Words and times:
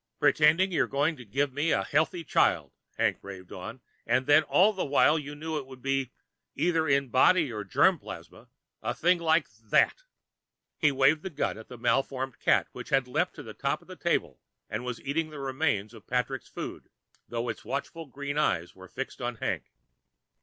"Pretending 0.19 0.71
you 0.71 0.81
were 0.81 0.87
going 0.87 1.15
to 1.17 1.23
give 1.25 1.53
me 1.53 1.69
a 1.69 1.83
healthy 1.83 2.23
child," 2.23 2.71
Hank 2.97 3.19
raved 3.21 3.51
on, 3.51 3.81
"when 4.07 4.41
all 4.45 4.73
the 4.73 4.83
while 4.83 5.19
you 5.19 5.35
knew 5.35 5.59
it 5.59 5.67
would 5.67 5.83
be 5.83 6.11
either 6.55 6.87
in 6.87 7.09
body 7.09 7.53
or 7.53 7.63
germ 7.63 7.99
plasm 7.99 8.47
a 8.81 8.95
thing 8.95 9.19
like 9.19 9.47
that!" 9.69 10.01
He 10.75 10.91
waved 10.91 11.23
his 11.23 11.33
gun 11.35 11.55
at 11.55 11.67
the 11.67 11.77
malformed 11.77 12.39
cat, 12.39 12.67
which 12.71 12.89
had 12.89 13.07
leaped 13.07 13.35
to 13.35 13.43
the 13.43 13.53
top 13.53 13.83
of 13.83 13.87
the 13.87 13.95
table 13.95 14.39
and 14.71 14.83
was 14.83 14.99
eating 15.01 15.29
the 15.29 15.37
remains 15.39 15.93
of 15.93 16.07
Patrick's 16.07 16.49
food, 16.49 16.89
though 17.29 17.47
its 17.47 17.63
watchful 17.63 18.07
green 18.07 18.39
eyes 18.39 18.73
were 18.73 18.87
fixed 18.87 19.21
on 19.21 19.35
Hank. 19.35 19.65